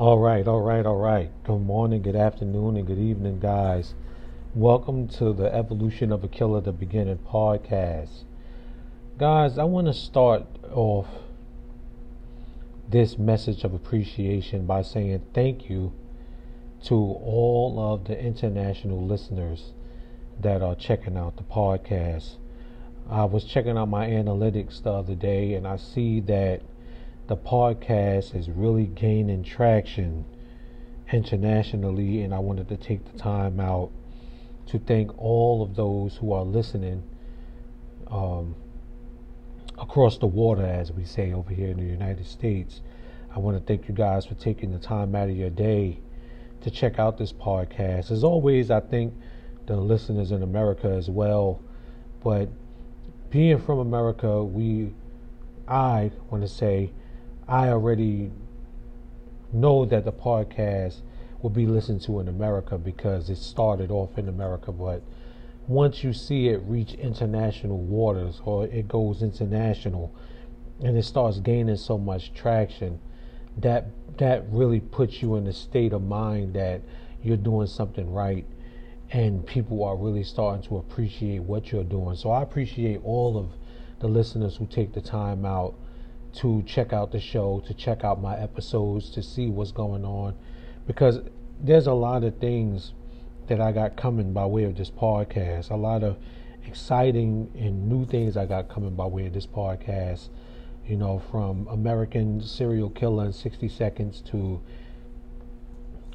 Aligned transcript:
All 0.00 0.18
right, 0.18 0.48
all 0.48 0.62
right, 0.62 0.86
all 0.86 0.96
right. 0.96 1.30
Good 1.44 1.60
morning, 1.60 2.00
good 2.00 2.16
afternoon, 2.16 2.78
and 2.78 2.86
good 2.86 2.98
evening, 2.98 3.38
guys. 3.38 3.92
Welcome 4.54 5.08
to 5.08 5.34
the 5.34 5.54
Evolution 5.54 6.10
of 6.10 6.24
a 6.24 6.28
Killer, 6.28 6.62
the 6.62 6.72
Beginning 6.72 7.18
podcast. 7.18 8.24
Guys, 9.18 9.58
I 9.58 9.64
want 9.64 9.88
to 9.88 9.92
start 9.92 10.46
off 10.72 11.06
this 12.88 13.18
message 13.18 13.62
of 13.62 13.74
appreciation 13.74 14.64
by 14.64 14.80
saying 14.80 15.20
thank 15.34 15.68
you 15.68 15.92
to 16.84 16.94
all 16.94 17.78
of 17.78 18.06
the 18.06 18.18
international 18.18 19.06
listeners 19.06 19.74
that 20.40 20.62
are 20.62 20.76
checking 20.76 21.18
out 21.18 21.36
the 21.36 21.42
podcast. 21.42 22.36
I 23.10 23.24
was 23.26 23.44
checking 23.44 23.76
out 23.76 23.90
my 23.90 24.06
analytics 24.06 24.82
the 24.82 24.92
other 24.92 25.14
day 25.14 25.52
and 25.52 25.68
I 25.68 25.76
see 25.76 26.20
that 26.20 26.62
the 27.30 27.36
podcast 27.36 28.34
is 28.34 28.50
really 28.50 28.86
gaining 28.86 29.44
traction 29.44 30.24
internationally, 31.12 32.22
and 32.22 32.34
I 32.34 32.40
wanted 32.40 32.68
to 32.70 32.76
take 32.76 33.04
the 33.12 33.16
time 33.16 33.60
out 33.60 33.92
to 34.66 34.80
thank 34.80 35.16
all 35.16 35.62
of 35.62 35.76
those 35.76 36.16
who 36.16 36.32
are 36.32 36.42
listening 36.42 37.04
um, 38.08 38.56
across 39.78 40.18
the 40.18 40.26
water, 40.26 40.66
as 40.66 40.90
we 40.90 41.04
say 41.04 41.32
over 41.32 41.54
here 41.54 41.68
in 41.68 41.76
the 41.76 41.84
United 41.84 42.26
States. 42.26 42.80
I 43.32 43.38
want 43.38 43.56
to 43.56 43.62
thank 43.64 43.86
you 43.86 43.94
guys 43.94 44.26
for 44.26 44.34
taking 44.34 44.72
the 44.72 44.80
time 44.80 45.14
out 45.14 45.28
of 45.28 45.36
your 45.36 45.50
day 45.50 46.00
to 46.62 46.70
check 46.72 46.98
out 46.98 47.16
this 47.16 47.32
podcast. 47.32 48.10
As 48.10 48.24
always, 48.24 48.72
I 48.72 48.80
thank 48.80 49.14
the 49.66 49.76
listeners 49.76 50.32
in 50.32 50.42
America 50.42 50.88
as 50.88 51.08
well. 51.08 51.62
But 52.24 52.48
being 53.30 53.60
from 53.60 53.78
America, 53.78 54.42
we, 54.42 54.92
I 55.68 56.10
want 56.28 56.42
to 56.42 56.48
say, 56.48 56.90
I 57.48 57.68
already 57.68 58.30
know 59.52 59.84
that 59.84 60.04
the 60.04 60.12
podcast 60.12 61.00
will 61.42 61.50
be 61.50 61.66
listened 61.66 62.02
to 62.02 62.20
in 62.20 62.28
America 62.28 62.78
because 62.78 63.30
it 63.30 63.36
started 63.36 63.90
off 63.90 64.18
in 64.18 64.28
America, 64.28 64.72
but 64.72 65.02
once 65.66 66.02
you 66.02 66.12
see 66.12 66.48
it 66.48 66.60
reach 66.66 66.94
international 66.94 67.78
waters 67.78 68.40
or 68.44 68.66
it 68.66 68.88
goes 68.88 69.22
international 69.22 70.12
and 70.82 70.96
it 70.96 71.04
starts 71.04 71.38
gaining 71.38 71.76
so 71.76 71.98
much 71.98 72.32
traction, 72.34 72.98
that 73.58 73.86
that 74.18 74.44
really 74.50 74.80
puts 74.80 75.22
you 75.22 75.36
in 75.36 75.46
a 75.46 75.52
state 75.52 75.92
of 75.92 76.02
mind 76.02 76.54
that 76.54 76.80
you're 77.22 77.36
doing 77.36 77.66
something 77.66 78.10
right 78.12 78.46
and 79.12 79.46
people 79.46 79.82
are 79.84 79.96
really 79.96 80.22
starting 80.22 80.62
to 80.62 80.76
appreciate 80.76 81.42
what 81.42 81.72
you're 81.72 81.84
doing. 81.84 82.14
So 82.14 82.30
I 82.30 82.42
appreciate 82.42 83.00
all 83.04 83.36
of 83.36 83.48
the 83.98 84.08
listeners 84.08 84.56
who 84.56 84.66
take 84.66 84.92
the 84.92 85.00
time 85.00 85.44
out 85.44 85.74
to 86.34 86.62
check 86.62 86.92
out 86.92 87.12
the 87.12 87.20
show, 87.20 87.62
to 87.66 87.74
check 87.74 88.04
out 88.04 88.20
my 88.20 88.36
episodes, 88.36 89.10
to 89.10 89.22
see 89.22 89.48
what's 89.48 89.72
going 89.72 90.04
on. 90.04 90.34
Because 90.86 91.20
there's 91.60 91.86
a 91.86 91.92
lot 91.92 92.24
of 92.24 92.38
things 92.38 92.92
that 93.48 93.60
I 93.60 93.72
got 93.72 93.96
coming 93.96 94.32
by 94.32 94.46
way 94.46 94.64
of 94.64 94.76
this 94.76 94.90
podcast, 94.90 95.70
a 95.70 95.76
lot 95.76 96.02
of 96.02 96.16
exciting 96.66 97.50
and 97.58 97.88
new 97.88 98.06
things 98.06 98.36
I 98.36 98.46
got 98.46 98.68
coming 98.68 98.94
by 98.94 99.06
way 99.06 99.26
of 99.26 99.32
this 99.32 99.46
podcast. 99.46 100.28
You 100.86 100.96
know, 100.96 101.22
from 101.30 101.68
American 101.68 102.40
Serial 102.40 102.90
Killer 102.90 103.26
in 103.26 103.32
60 103.32 103.68
Seconds 103.68 104.22
to 104.30 104.60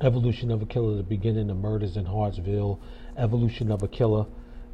Evolution 0.02 0.52
of 0.52 0.62
a 0.62 0.66
Killer, 0.66 0.98
the 0.98 1.04
beginning 1.04 1.50
of 1.50 1.58
Murders 1.58 1.96
in 1.96 2.06
Hartsville, 2.06 2.80
Evolution 3.18 3.72
of 3.72 3.84
a 3.84 3.88
Killer 3.88 4.26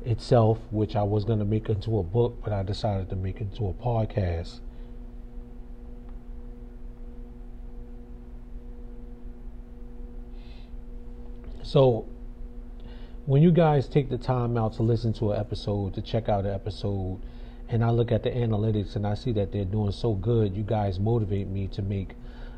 itself, 0.03 0.57
which 0.71 0.95
I 0.95 1.03
was 1.03 1.25
going 1.25 1.39
to 1.39 1.45
make 1.45 1.69
into 1.69 1.99
a 1.99 2.03
book, 2.03 2.41
but 2.43 2.53
I 2.53 2.63
decided 2.63 3.09
to 3.09 3.15
make 3.15 3.35
it 3.35 3.51
into 3.51 3.67
a 3.67 3.73
podcast. 3.73 4.59
So 11.63 12.07
when 13.25 13.41
you 13.41 13.51
guys 13.51 13.87
take 13.87 14.09
the 14.09 14.17
time 14.17 14.57
out 14.57 14.73
to 14.73 14.83
listen 14.83 15.13
to 15.13 15.31
an 15.31 15.39
episode, 15.39 15.93
to 15.93 16.01
check 16.01 16.27
out 16.27 16.45
an 16.45 16.53
episode, 16.53 17.19
and 17.69 17.83
I 17.83 17.91
look 17.91 18.11
at 18.11 18.23
the 18.23 18.31
analytics 18.31 18.95
and 18.95 19.07
I 19.07 19.13
see 19.13 19.31
that 19.33 19.51
they're 19.51 19.65
doing 19.65 19.91
so 19.91 20.13
good, 20.13 20.55
you 20.55 20.63
guys 20.63 20.99
motivate 20.99 21.47
me 21.47 21.67
to 21.67 21.81
make 21.81 22.15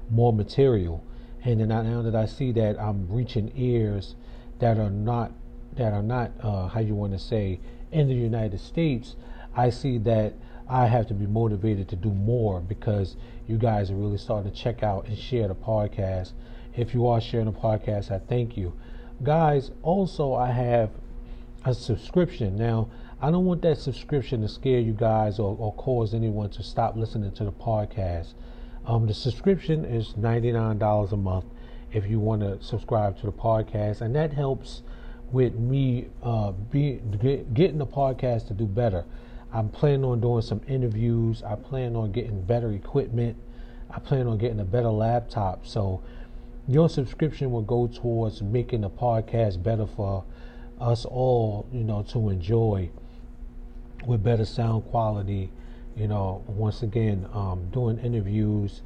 more 0.09 0.33
material. 0.33 1.03
And 1.43 1.59
then 1.59 1.67
now 1.67 2.01
that 2.01 2.15
I 2.15 2.25
see 2.25 2.51
that 2.53 2.79
I'm 2.79 3.07
reaching 3.09 3.51
ears 3.55 4.15
that 4.59 4.77
are 4.77 4.89
not 4.89 5.31
that 5.75 5.91
are 5.91 6.03
not 6.03 6.31
uh, 6.41 6.67
how 6.67 6.79
you 6.79 6.95
want 6.95 7.13
to 7.13 7.19
say 7.19 7.59
in 7.91 8.07
the 8.07 8.13
United 8.13 8.59
States, 8.59 9.15
I 9.55 9.69
see 9.69 9.97
that 9.99 10.33
I 10.69 10.87
have 10.87 11.07
to 11.07 11.13
be 11.13 11.25
motivated 11.25 11.89
to 11.89 11.95
do 11.95 12.09
more 12.11 12.61
because 12.61 13.15
you 13.47 13.57
guys 13.57 13.91
are 13.91 13.95
really 13.95 14.17
starting 14.17 14.51
to 14.51 14.57
check 14.57 14.83
out 14.83 15.07
and 15.07 15.17
share 15.17 15.47
the 15.47 15.55
podcast. 15.55 16.31
If 16.75 16.93
you 16.93 17.07
are 17.07 17.21
sharing 17.21 17.45
the 17.45 17.51
podcast, 17.51 18.11
I 18.11 18.19
thank 18.19 18.57
you 18.57 18.73
guys, 19.21 19.71
also 19.83 20.33
I 20.33 20.51
have 20.51 20.89
a 21.65 21.73
subscription. 21.73 22.57
Now, 22.57 22.89
I 23.21 23.31
don't 23.31 23.45
want 23.45 23.61
that 23.61 23.77
subscription 23.77 24.41
to 24.41 24.49
scare 24.49 24.79
you 24.79 24.93
guys 24.93 25.39
or, 25.39 25.55
or 25.57 25.73
cause 25.75 26.13
anyone 26.13 26.49
to 26.51 26.63
stop 26.63 26.95
listening 26.95 27.31
to 27.33 27.43
the 27.45 27.51
podcast. 27.51 28.33
Um, 28.85 29.07
the 29.07 29.13
subscription 29.13 29.85
is 29.85 30.13
$99 30.19 31.11
a 31.11 31.17
month 31.17 31.45
if 31.93 32.07
you 32.09 32.19
want 32.19 32.41
to 32.41 32.61
subscribe 32.61 33.17
to 33.19 33.27
the 33.27 33.31
podcast, 33.31 34.01
and 34.01 34.15
that 34.15 34.33
helps 34.33 34.81
with 35.31 35.53
me 35.55 36.07
uh, 36.21 36.51
be, 36.51 36.99
get, 37.21 37.53
getting 37.53 37.77
the 37.77 37.85
podcast 37.85 38.47
to 38.47 38.53
do 38.53 38.65
better. 38.65 39.05
I'm 39.53 39.69
planning 39.69 40.03
on 40.03 40.19
doing 40.19 40.41
some 40.41 40.61
interviews. 40.67 41.43
I 41.43 41.55
plan 41.55 41.95
on 41.95 42.11
getting 42.11 42.41
better 42.41 42.71
equipment. 42.71 43.37
I 43.89 43.99
plan 43.99 44.25
on 44.27 44.39
getting 44.39 44.59
a 44.59 44.65
better 44.65 44.89
laptop. 44.89 45.67
So 45.67 46.01
your 46.67 46.87
subscription 46.87 47.51
will 47.51 47.61
go 47.61 47.87
towards 47.87 48.41
making 48.41 48.81
the 48.81 48.89
podcast 48.89 49.61
better 49.61 49.85
for 49.85 50.23
us 50.79 51.05
all, 51.05 51.67
you 51.71 51.83
know, 51.83 52.03
to 52.03 52.29
enjoy 52.29 52.89
with 54.05 54.23
better 54.23 54.45
sound 54.45 54.85
quality. 54.85 55.51
You 55.95 56.07
know, 56.07 56.43
once 56.47 56.81
again, 56.81 57.27
um, 57.33 57.69
doing 57.71 57.99
interviews, 57.99 58.81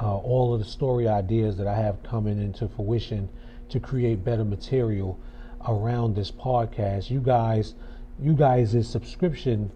uh, 0.00 0.16
all 0.16 0.52
of 0.52 0.60
the 0.60 0.66
story 0.66 1.08
ideas 1.08 1.56
that 1.58 1.66
I 1.66 1.76
have 1.76 2.02
coming 2.02 2.38
into 2.40 2.68
fruition 2.68 3.28
to 3.70 3.80
create 3.80 4.24
better 4.24 4.44
material 4.44 5.18
around 5.68 6.16
this 6.16 6.30
podcast. 6.30 7.10
You 7.10 7.20
guys, 7.20 7.74
you 8.20 8.34
guys' 8.34 8.88
subscription 8.88 9.70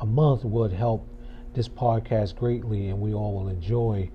a 0.00 0.06
month 0.06 0.44
would 0.44 0.72
help 0.72 1.06
this 1.54 1.68
podcast 1.68 2.36
greatly, 2.36 2.88
and 2.88 3.00
we 3.00 3.12
all 3.12 3.34
will 3.34 3.48
enjoy 3.48 4.08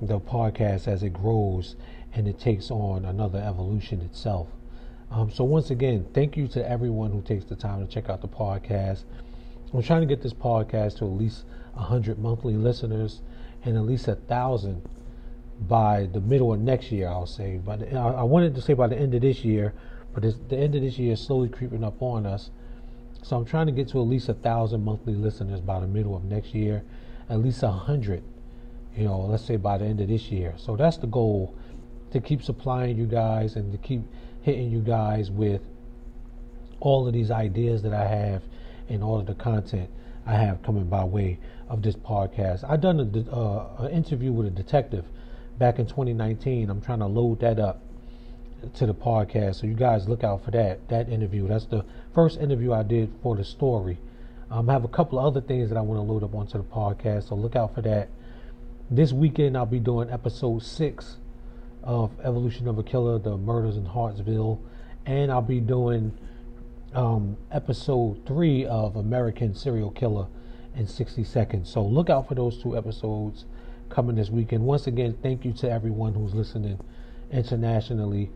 the 0.00 0.20
podcast 0.20 0.86
as 0.86 1.02
it 1.02 1.12
grows 1.12 1.76
and 2.14 2.28
it 2.28 2.38
takes 2.38 2.70
on 2.70 3.04
another 3.04 3.38
evolution 3.40 4.00
itself. 4.00 4.48
Um, 5.10 5.30
so 5.30 5.44
once 5.44 5.70
again, 5.70 6.06
thank 6.14 6.36
you 6.36 6.48
to 6.48 6.68
everyone 6.68 7.12
who 7.12 7.22
takes 7.22 7.44
the 7.44 7.56
time 7.56 7.86
to 7.86 7.92
check 7.92 8.08
out 8.08 8.20
the 8.20 8.28
podcast. 8.28 9.04
I'm 9.72 9.82
trying 9.82 10.00
to 10.00 10.06
get 10.06 10.22
this 10.22 10.32
podcast 10.32 10.98
to 10.98 11.04
at 11.04 11.12
least 11.12 11.44
100 11.74 12.18
monthly 12.18 12.54
listeners 12.54 13.20
and 13.64 13.76
at 13.76 13.82
least 13.82 14.06
a 14.06 14.14
thousand 14.14 14.82
by 15.60 16.08
the 16.12 16.20
middle 16.20 16.52
of 16.52 16.60
next 16.60 16.92
year. 16.92 17.08
I'll 17.08 17.26
say, 17.26 17.60
but 17.64 17.92
I 17.92 18.22
wanted 18.22 18.54
to 18.54 18.62
say 18.62 18.74
by 18.74 18.86
the 18.86 18.96
end 18.96 19.14
of 19.14 19.22
this 19.22 19.44
year, 19.44 19.74
but 20.12 20.22
the 20.48 20.56
end 20.56 20.76
of 20.76 20.82
this 20.82 20.98
year 20.98 21.14
is 21.14 21.20
slowly 21.20 21.48
creeping 21.48 21.82
up 21.82 22.00
on 22.00 22.24
us. 22.24 22.50
So 23.22 23.36
I'm 23.36 23.44
trying 23.44 23.66
to 23.66 23.72
get 23.72 23.88
to 23.88 24.00
at 24.00 24.06
least 24.06 24.28
a 24.28 24.34
thousand 24.34 24.84
monthly 24.84 25.14
listeners 25.14 25.60
by 25.60 25.80
the 25.80 25.86
middle 25.86 26.14
of 26.14 26.24
next 26.24 26.54
year, 26.54 26.84
at 27.28 27.40
least 27.40 27.62
a 27.62 27.70
hundred. 27.70 28.22
You 28.96 29.04
know, 29.04 29.20
let's 29.20 29.44
say 29.44 29.56
by 29.56 29.78
the 29.78 29.86
end 29.86 30.00
of 30.00 30.08
this 30.08 30.30
year. 30.30 30.54
So 30.56 30.76
that's 30.76 30.98
the 30.98 31.06
goal 31.08 31.56
to 32.14 32.20
keep 32.20 32.42
supplying 32.42 32.96
you 32.96 33.06
guys 33.06 33.56
and 33.56 33.72
to 33.72 33.78
keep 33.78 34.00
hitting 34.42 34.70
you 34.70 34.78
guys 34.78 35.32
with 35.32 35.60
all 36.78 37.08
of 37.08 37.12
these 37.12 37.32
ideas 37.32 37.82
that 37.82 37.92
I 37.92 38.06
have 38.06 38.42
and 38.88 39.02
all 39.02 39.18
of 39.18 39.26
the 39.26 39.34
content 39.34 39.90
I 40.24 40.36
have 40.36 40.62
coming 40.62 40.84
by 40.84 41.02
way 41.02 41.40
of 41.68 41.82
this 41.82 41.96
podcast. 41.96 42.62
I've 42.68 42.80
done 42.80 43.00
an 43.00 43.28
uh, 43.32 43.88
interview 43.90 44.30
with 44.30 44.46
a 44.46 44.50
detective 44.50 45.04
back 45.58 45.80
in 45.80 45.86
2019. 45.86 46.70
I'm 46.70 46.80
trying 46.80 47.00
to 47.00 47.06
load 47.06 47.40
that 47.40 47.58
up 47.58 47.82
to 48.74 48.86
the 48.86 48.94
podcast, 48.94 49.56
so 49.56 49.66
you 49.66 49.74
guys 49.74 50.08
look 50.08 50.22
out 50.22 50.44
for 50.44 50.52
that 50.52 50.88
that 50.88 51.08
interview. 51.08 51.48
That's 51.48 51.66
the 51.66 51.84
first 52.14 52.38
interview 52.38 52.72
I 52.72 52.84
did 52.84 53.10
for 53.24 53.34
the 53.34 53.44
story. 53.44 53.98
Um, 54.52 54.70
I 54.70 54.74
have 54.74 54.84
a 54.84 54.88
couple 54.88 55.18
of 55.18 55.24
other 55.24 55.40
things 55.40 55.68
that 55.68 55.76
I 55.76 55.80
want 55.80 55.98
to 55.98 56.12
load 56.12 56.22
up 56.22 56.32
onto 56.32 56.58
the 56.58 56.64
podcast, 56.64 57.28
so 57.30 57.34
look 57.34 57.56
out 57.56 57.74
for 57.74 57.82
that. 57.82 58.08
This 58.88 59.12
weekend 59.12 59.56
I'll 59.56 59.66
be 59.66 59.80
doing 59.80 60.10
episode 60.10 60.62
six 60.62 61.16
of 61.84 62.10
Evolution 62.24 62.66
of 62.66 62.78
a 62.78 62.82
Killer, 62.82 63.18
the 63.18 63.36
murders 63.36 63.76
in 63.76 63.84
Hartsville, 63.84 64.60
and 65.06 65.30
I'll 65.30 65.42
be 65.42 65.60
doing 65.60 66.16
um, 66.94 67.36
episode 67.52 68.24
three 68.26 68.64
of 68.64 68.96
American 68.96 69.54
Serial 69.54 69.90
Killer 69.90 70.26
in 70.76 70.86
60 70.86 71.22
Seconds. 71.24 71.70
So 71.70 71.84
look 71.84 72.08
out 72.08 72.26
for 72.26 72.34
those 72.34 72.60
two 72.60 72.76
episodes 72.76 73.44
coming 73.90 74.16
this 74.16 74.30
weekend. 74.30 74.64
Once 74.64 74.86
again, 74.86 75.16
thank 75.22 75.44
you 75.44 75.52
to 75.52 75.70
everyone 75.70 76.14
who's 76.14 76.34
listening 76.34 76.80
internationally. 77.30 78.30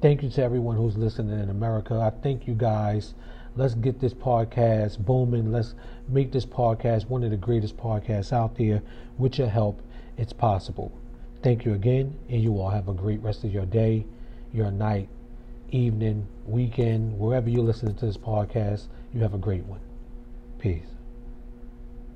Thank 0.00 0.22
you 0.22 0.30
to 0.30 0.42
everyone 0.42 0.76
who's 0.76 0.96
listening 0.96 1.40
in 1.40 1.48
America. 1.48 1.94
I 1.94 2.10
thank 2.22 2.46
you 2.46 2.54
guys. 2.54 3.14
Let's 3.56 3.74
get 3.74 4.00
this 4.00 4.14
podcast 4.14 4.98
booming. 4.98 5.52
Let's 5.52 5.74
make 6.08 6.32
this 6.32 6.46
podcast 6.46 7.08
one 7.08 7.22
of 7.22 7.30
the 7.30 7.36
greatest 7.36 7.76
podcasts 7.76 8.32
out 8.32 8.56
there. 8.56 8.82
With 9.18 9.38
your 9.38 9.48
help, 9.48 9.80
it's 10.16 10.32
possible. 10.32 10.92
Thank 11.42 11.64
you 11.64 11.74
again, 11.74 12.16
and 12.28 12.40
you 12.40 12.60
all 12.60 12.70
have 12.70 12.88
a 12.88 12.94
great 12.94 13.20
rest 13.20 13.42
of 13.42 13.52
your 13.52 13.66
day, 13.66 14.06
your 14.52 14.70
night, 14.70 15.08
evening, 15.70 16.28
weekend, 16.46 17.18
wherever 17.18 17.50
you're 17.50 17.64
listening 17.64 17.96
to 17.96 18.06
this 18.06 18.16
podcast. 18.16 18.86
You 19.12 19.20
have 19.22 19.34
a 19.34 19.38
great 19.38 19.64
one. 19.64 19.80
Peace. 20.58 20.86